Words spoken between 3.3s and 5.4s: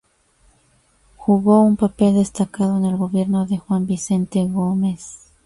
de Juan Vicente Gómez.